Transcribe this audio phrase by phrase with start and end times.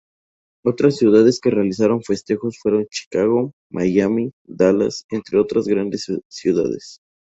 [0.65, 7.01] Otras ciudades que realizaron festejos fueron Chicago, Miami, Dallas entre otras grandes ciudades.